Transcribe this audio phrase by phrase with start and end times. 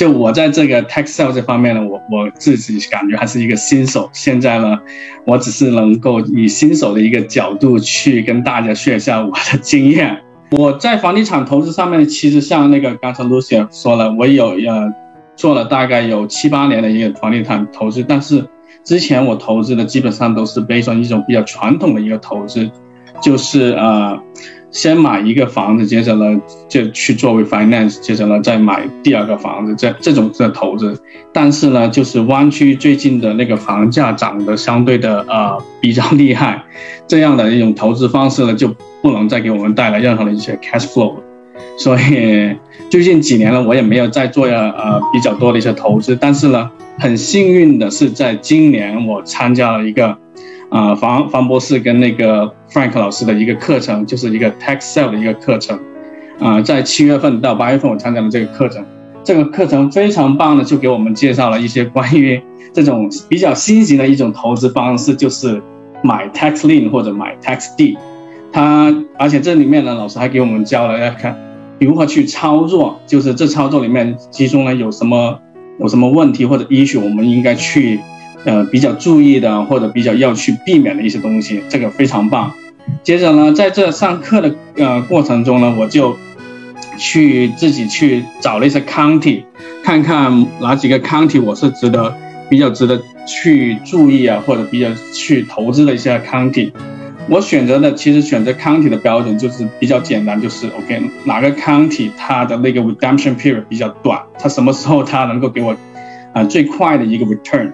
[0.00, 4.08] 就我在这个 tax sale 这方面呢，我我自己感觉还是一个新手。
[4.14, 4.78] 现在呢，
[5.26, 10.16] 我只是能够以新手的一个角度去跟大家学一下我的经验。
[10.52, 14.90] 我在房地产投资上面，其实像那个刚才 Lucy 说了，我有呃
[15.36, 18.42] 做了大概有七八年的一个房地产投资，但是
[18.82, 22.70] 之前我投资的基本上都是 based on 一种比较传统的一个投资，
[23.22, 24.18] 就是呃。
[24.70, 30.96] 先买一个房子，接着呢就去作为 finance，接着呢再买第二个房子，这这种的投资。
[31.32, 36.62] 但是呢，就是湾区最近的那个房价涨得相对的呃比较厉害，
[37.08, 41.14] 这样的一种投资方式呢就不能再给我们带来任何的一些 cash flow。
[41.76, 42.56] 所以
[42.90, 46.16] 最近几年呢，我也没有再做呀呃比较多的一些投资。
[46.20, 50.16] 但是呢，很幸运的是，在今年我参加了一个。
[50.70, 55.78] 啊，房房博士跟那个 Frank 老师的一个课程，就是一个 Tax Sale 的一个课程。
[56.38, 58.84] 啊，在七月份到八月份，我参加了这个课程。
[59.24, 62.40] 这个课程非常棒的，就给我们介绍了一些关于
[62.72, 65.60] 这种比较新型的一种投资方式，就是
[66.02, 67.98] 买 Tax Lien 或者买 Tax D。
[68.52, 71.36] 它而且这里面呢，老师还给我们教了要看
[71.80, 75.38] 如何去操作，就是这操作里面其中呢有什么
[75.80, 77.98] 有什么问题或者 issue，我们应该去。
[78.44, 82.52] 呃，比较注意的或者比较要去避免的一些东西，这个非常棒。
[83.02, 86.16] 接着呢，在这上课的呃过程中呢，我就
[86.96, 89.42] 去自己去找了一些 county，
[89.84, 92.14] 看看哪几个 county 我是值得
[92.48, 96.72] 比较值得去注意啊，或者比较去投资的一些 county。
[97.28, 105.76] 我选择的其实选择 county 的标准就是比较简单，就是 OK 哪个 county 它的那个 redemption period 比较短，它什么时候它能够给我
[106.32, 107.70] 啊最快的一个 return。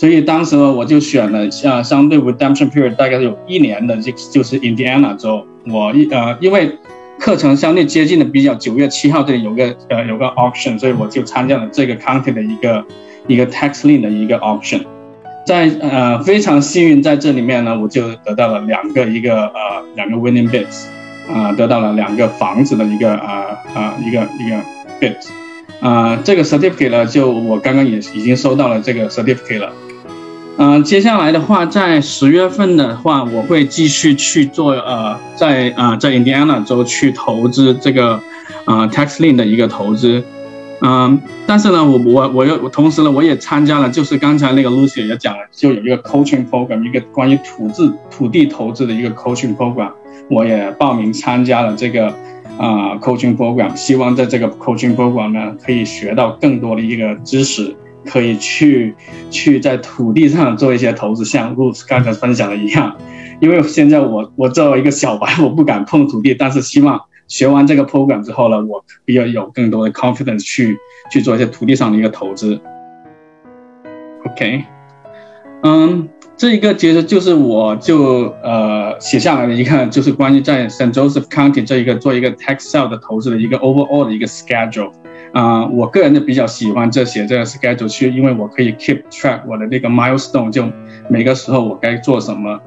[0.00, 5.46] 所以当时呢，我就选了像相对 redemption period 大概有一年的，就就是 Indiana 州。
[5.70, 6.74] 我一呃，因为
[7.18, 12.82] 课程相对接近的比较，九月七号这里有个呃有个 auction，所以我就参加了这个 county 的一个
[13.26, 14.80] 一个 tax lien 的一个 auction。
[15.44, 20.86] 在呃非常幸运，在这里面呢，我就得到了两个一个呃两个 winning bids，
[21.30, 24.56] 啊，得到了两个房子的一个啊啊一个一个
[24.98, 25.14] bid。
[25.82, 29.70] 啊，这个 certificate 呢，就我刚刚也已经收到了这个 certificate 了。
[30.58, 38.20] 嗯，接下来的话，在十月份的话，我会继续去做呃，在啊在 Indiana 州去投资这个
[38.66, 40.22] 啊 tax lien 的一个投资，
[40.82, 49.92] 嗯，但是呢，我我我又同时呢，我也参加了，就是刚才那个 Lucy 也讲了，就有一个 coaching program，一个关于土质土地投资的一个 coaching program，
[50.28, 52.08] 我也报名参加了这个
[52.58, 57.74] 啊 coaching program，希望在这个 coaching program 呢，可以学到更多的一个知识。
[58.10, 58.94] 可以去
[59.30, 62.96] 去在土地上做一些投资，像 Rose 刚才分享的一样。
[63.40, 70.76] 因为现在我我作为一个小白，我不敢碰土地，但是希望学完这个 program 之后呢，我比较有更多的 confidence 去
[71.12, 72.60] 去做一些土地上的一个投资。
[74.26, 74.64] OK，
[75.62, 84.90] 嗯，这一个其实就是我就呃写下来的一个，就是关于在 San Joseph County 这一个做一个 tax sale 的投资的一个 overall 的一个 schedule。
[85.32, 90.64] 啊，我个人就比较喜欢这写这个 schedule，去，因为我可以 keep track 我的那个 milestone，就
[91.08, 92.60] 每个时候我该做什么。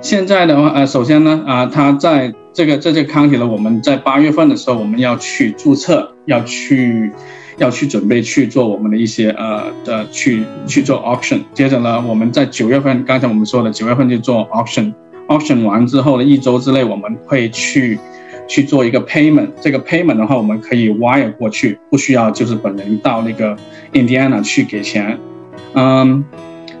[0.00, 7.12] 现在的话，呃，首先呢，啊，他在这个这这 county 呢，我们在八月份的时候，我们要去注册，要去
[7.56, 11.40] 要去准备去做我们的一些呃的去去做 auction。
[11.54, 17.98] 接着呢，我们在九月份，刚才我们说的九月份就做 auction，auction 完之后呢，一周之内我们会去。
[18.48, 23.56] 去做一个 payment，这个 payment 的话，我们可以 wire 过去，不需要就是本人到那个
[23.92, 25.16] Indiana 去给钱。
[25.74, 26.24] 嗯，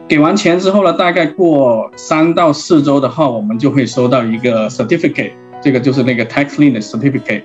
[0.08, 7.42] 给完钱之后呢，大概过三到四周的话，我们就会收到一个 certificate，这个就是那个 tax lien 的 certificate。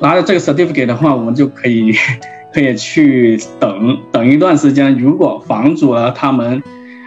[0.00, 1.94] 拿着这个 certificate 的话，我们就可以
[2.52, 4.94] 可以去等等一段时间。
[4.98, 6.62] 如果房主呢，他们，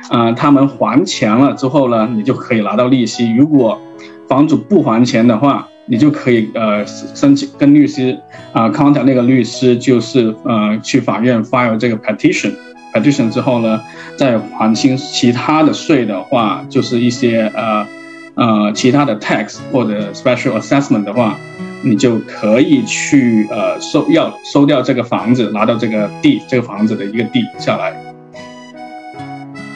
[0.10, 3.32] 啊，他们还钱了之后呢，你就可以拿到利息。
[3.36, 3.80] 如果
[4.28, 8.16] 房主不还钱的话，你就可以呃申请跟律师
[8.54, 13.82] 啊刚才那个律师，就是呃去法院 file 这个 petition，petition 之后呢，
[14.16, 17.88] 再还清其他的税的话，就是一些呃
[18.36, 21.36] 呃其他的 tax 或者 special assessment 的话，
[21.84, 27.96] 你就可以去呃收要收掉这个房子，拿到这个地这个房子的一个地下来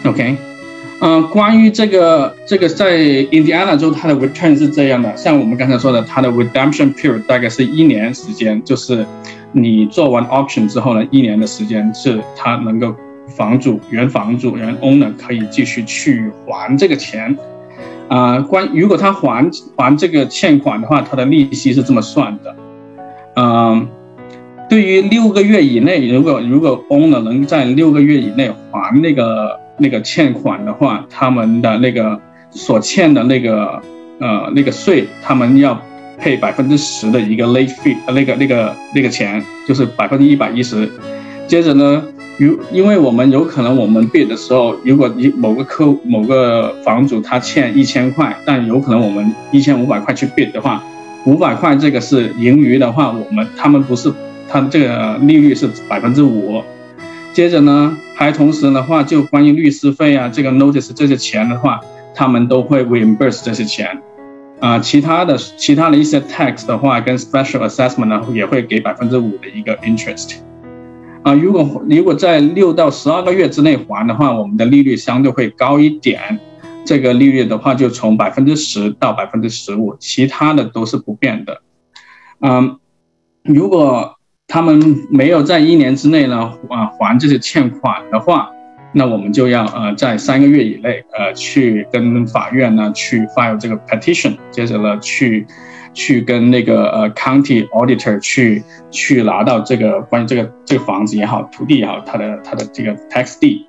[0.05, 0.52] ，OK。
[1.05, 9.05] 嗯，关于这个这个在 Indiana 州，它的 return 是这样的，像我们刚才说的，它的 redemption period 大概是一年时间，就是
[9.51, 12.95] 你做完 Option 之后呢，一年的时间是它能够
[13.27, 17.37] 房主原房主原 owner 可以继续去还这个钱。
[18.07, 22.55] 啊，关如果他还还这个欠款的话，他的利息是这么算的。
[23.35, 23.85] 嗯。
[24.69, 32.19] 对于六个月以内，如果如果 owner 能在六个月以内还那个那个欠款的话，他们的那个
[32.51, 33.81] 所欠的那个
[34.19, 35.79] 呃那个税，他们要
[36.17, 40.89] 配百分之十的一个 late fee，呃那个那个那个钱就是百分之一百一十。
[41.47, 42.03] 接着呢，
[42.37, 50.83] 如因为我们有可能我们 bid 的时候，如果一某个客某个房主他欠一千块，但有可能我们一千五百块去 bid 的话，
[51.25, 54.13] 五百块这个是盈余的话，我们他们不是。
[54.49, 56.61] 他这个利率是百分之五，
[57.33, 61.81] 接着呢，还同时的话，就关于律师费啊，这个 notice 这些钱的话，
[62.15, 64.01] 他们都会 reimburse 这些钱，
[64.61, 70.35] 啊，其他的其他的一些 tax 的话，跟 special assessment 呢，也会给百分之五的一个 interest，
[71.23, 76.39] 啊，如果如果在六到十二个月之内还的话，我们的利率相对会高一点，
[76.85, 81.61] 这个利率的话就从百分之十到百分之十五，其他的都是不变的，
[82.39, 82.79] 嗯，
[83.43, 84.15] 如果
[84.53, 84.79] 他们
[85.09, 88.51] 没有在一年之内呢，啊还这些欠款的话，
[88.91, 95.47] 那我们就要呃在三个月以内，呃去跟法院呢去 file 这个 petition，接着呢去
[95.91, 98.61] 去跟那个呃 county auditor 去
[98.91, 103.65] 去拿到这个关于这个这个房子也好，土地也好，它的它的这个 tax deed，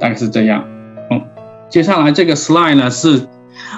[0.00, 0.64] 大概是这样。
[1.10, 1.22] 嗯，
[1.68, 3.28] 接下来这个 slide 呢是。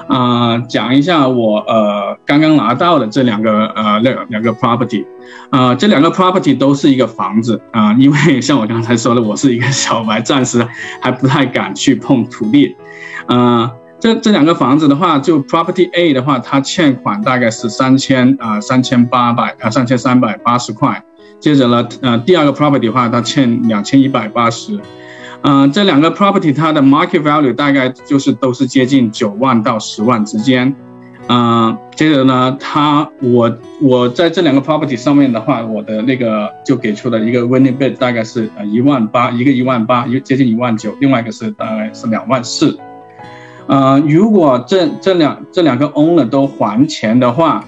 [0.09, 5.05] 啊，讲一下我呃刚刚拿到的这两个呃两两个 property，
[5.51, 10.67] 啊这两个 property 都是一个房子啊，因为像我刚才说的，我是一个小白，暂时
[11.01, 12.77] 还不太敢去碰土地，
[13.27, 13.71] 啊
[14.01, 21.03] 这这两个房子的话，就 property A 的话，它欠款大概是三千啊三千八百啊三千三百八十块，
[21.41, 24.79] 接着呢呃第二个 property 的话，它欠两千一百八十。
[25.47, 30.75] 嗯，这两个 property 它的 market value 大概就是都是接近九万到十万之间。
[31.29, 42.79] 嗯，接着呢，它我我在这两个 property 上面的话，我的那个就给出了一个 winning bid 大概是呃一万八，一个一万八，一接近一万九，另外一个是大概是两万四。
[43.67, 47.63] 呃，如果这这两这两个 owner 都还钱的话，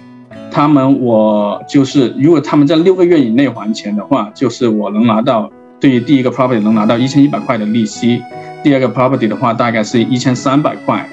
[0.50, 5.50] 他们我就是如果他们在六个月以内还钱的话，就是我能拿到。
[5.86, 8.20] 对于第一个 property 能拿到一千一百块的利息，
[8.60, 11.08] 第二个 property 的话大概是一千三百块。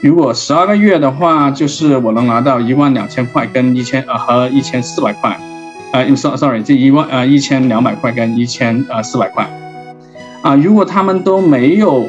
[0.00, 5.38] 如果十二个月的话，就是我能拿到一万两千块跟一千呃和一千四百块，
[5.92, 9.48] 呃，sorry，这一万呃一千两百块跟一千呃四百块。
[10.42, 12.08] 啊，如果他们都没有，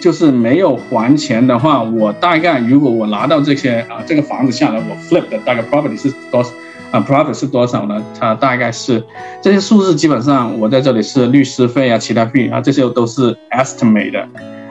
[0.00, 6.50] 就是没有还钱的话，我大概如果我拿到这些啊这个房子下来，我 flip 的大概 property 是多少？
[6.92, 8.02] 啊，profit 是多少呢？
[8.18, 9.04] 它大概是
[9.40, 14.28] 这些数字，基本上我在这里是律师费啊，其他费啊，这些都是 estimate 的。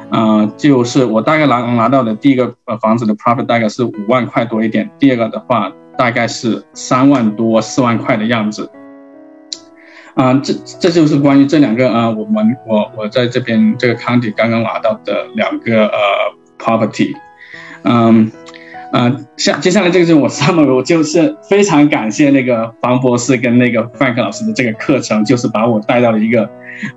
[0.10, 8.70] 啊，就是我大概拿拿到的第一个呃房子的 profit 大概是五万块多一点，第二个的话大概是三万多四万块的样子。
[10.16, 15.98] 啊，这这就是关于这两个啊，我们我我在这边这个 county 刚刚拿到的两个呃
[16.58, 17.14] property，
[17.84, 18.30] 嗯。
[18.92, 26.50] 嗯，下接下来这个是我 summary，我就是非常感谢那个黄博士跟那个 Frank 老师的这个课程，就是把我带到了一个，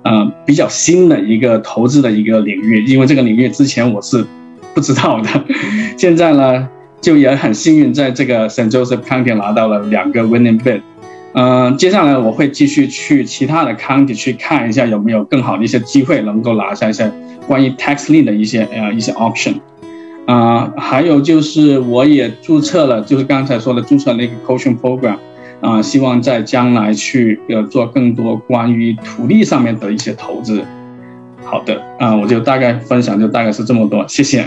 [0.03, 4.25] 呃，比较新的一个投资的一个领域，因为这个领域之前我是
[4.73, 5.29] 不知道的，
[5.95, 6.67] 现在呢
[6.99, 8.71] 就也很幸运在这个 St.
[8.71, 10.81] Joseph County 拿到了两个 winning bid，
[11.33, 17.11] 嗯，接下来我会继续去其他的 county 去看一下有没有更好的一些机会能够拿下一些
[17.47, 19.53] 关于 tax lien 的一些呃一些 option。
[20.25, 25.17] 啊，还有就是我也注册了，就是刚才说的注册了一个 coaching program，
[25.59, 30.63] 啊，希望在将来去呃做更多关于土地上面的一些投资。
[31.43, 34.45] 好的，啊，我就大概分享就大概是这么多，谢谢。